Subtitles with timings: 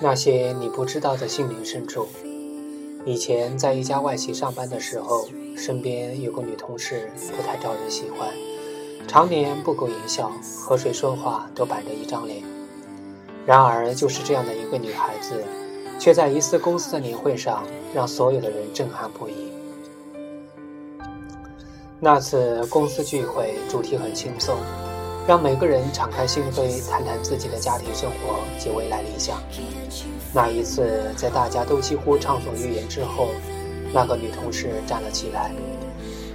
[0.00, 2.06] 那些你不知道的心灵深处。
[3.04, 5.26] 以前在一家外企上班的时候，
[5.56, 8.28] 身边有个女同事不太招人喜欢，
[9.08, 10.30] 常年不苟言笑，
[10.64, 12.42] 和谁说话都板着一张脸。
[13.44, 15.42] 然而，就是这样的一个女孩子，
[15.98, 19.32] 却在一次公司的年会上让所有的人震撼不已。
[21.98, 24.56] 那次公司聚会主题很轻松。
[25.28, 29.36] 让每个人敞开心扉，谈谈自己的家庭生活及未来理想。
[30.32, 33.28] 那一次，在大家都几乎畅所欲言之后，
[33.92, 35.52] 那个女同事站了起来。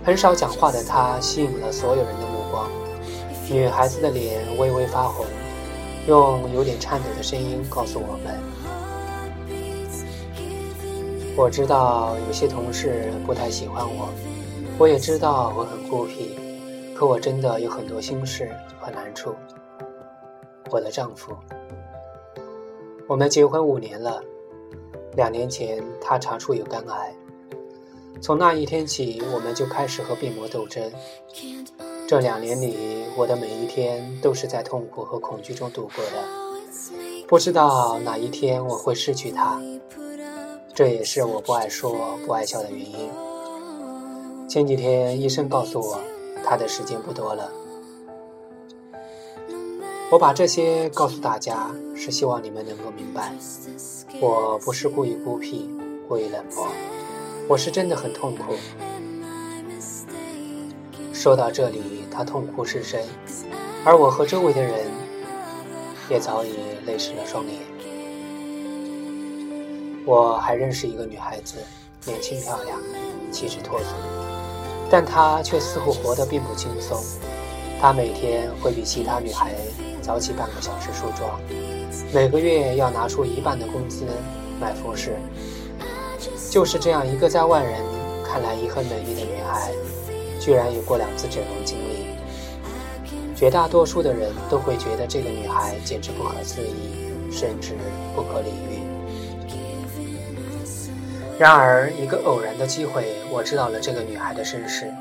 [0.06, 2.70] 很少讲话的她吸引了所有人的目光。
[3.50, 5.26] 女孩子的脸微微发红，
[6.08, 8.39] 用有点颤抖的声音告诉我们
[11.36, 14.10] ：“我知道有些同事不太喜欢我，
[14.78, 16.38] 我也知道我很孤僻。”
[17.04, 19.36] 可我真的有很多心事和难处。
[20.72, 21.34] 我的丈夫，
[23.10, 24.23] 我们结婚五年了，
[25.18, 27.14] 两年前他查出有肝癌，
[28.22, 30.90] 从那一天起，我们就开始和病魔斗争。
[32.08, 36.23] 这两年里，我的每一天都是在痛苦和恐惧中度过的，
[37.28, 39.62] 不知道哪一天我会失去他，
[40.73, 43.12] 这也是我不爱说、不爱笑的原因。
[44.48, 46.00] 前几天，医生告诉我。
[46.44, 47.49] 他的时间不多了，
[50.11, 53.33] 我把这些告诉大家，是希望你们能够明白，
[54.19, 55.69] 我不是故意孤僻、
[56.08, 56.67] 故意冷漠，
[57.48, 58.53] 我是真的很痛苦。
[61.14, 63.02] 说到这里，他痛哭失声，
[63.86, 64.86] 而我和周围的人
[66.09, 66.52] 也早已
[66.86, 67.53] 泪湿了双眼。
[70.05, 71.55] 我还认识一个女孩子，
[72.05, 72.77] 年轻漂亮，
[73.32, 74.33] 气质脱俗。
[74.93, 77.02] 但她却似乎活得并不轻松。
[77.81, 79.52] 她每天会比其他女孩
[80.04, 81.42] 早起半个小时梳妆，
[82.14, 84.05] 每个月要拿出一半的工资
[84.61, 85.15] 买服饰。
[86.52, 87.82] 就是这样一个在外人
[88.23, 89.71] 看来也很美丽的女孩，
[90.39, 92.05] 居然有过两次整容经历。
[93.36, 97.73] 绝大多数的人都会觉得这个女孩简直不可思议，甚至
[98.15, 98.92] 不可理喻。
[101.39, 104.94] 然而，一个偶然的机会，我知道了这个女孩的身世，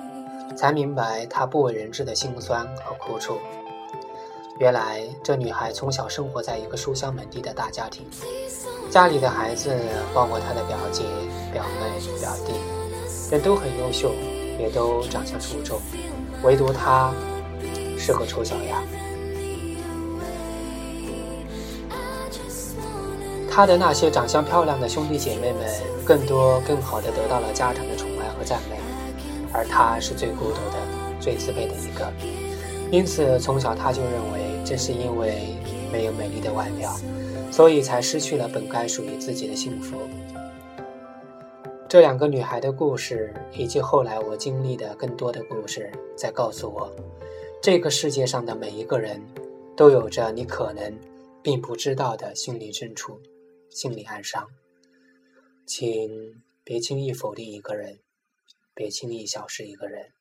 [0.57, 3.39] 才明白她不为人知的辛酸和苦楚。
[4.59, 8.07] 原来，这女孩从小生活在一个书香门第的大家庭，
[8.91, 9.77] 家里的孩子，
[10.15, 11.05] 包括她的表姐、
[11.53, 12.55] 表妹、表弟，
[13.31, 14.13] 人都很优秀，
[14.59, 15.79] 也都长相出众，
[16.43, 17.13] 唯独她
[17.99, 18.83] 是个丑小鸭。
[23.55, 25.69] 她的那些长相漂亮的兄弟姐妹们，
[26.07, 28.79] 更多更好的得到了家长的宠爱和赞美，
[29.53, 30.79] 而她是最孤独的、
[31.21, 32.11] 最自卑的一个。
[32.91, 35.55] 因此，从小她就认为，正是因为
[35.93, 36.97] 没有美丽的外表，
[37.51, 39.99] 所以才失去了本该属于自己的幸福。
[41.87, 46.91] 这两个女孩的故事，以及后来我经历的更多的故事，在告诉我，
[47.61, 49.21] 这个世界上的每一个人，
[49.77, 50.91] 都有着你可能
[51.43, 53.21] 并不知道的心理深处。
[53.75, 54.51] 心里暗伤，
[55.65, 58.01] 请别轻易否定一个人，
[58.75, 60.13] 别轻易小视一个人。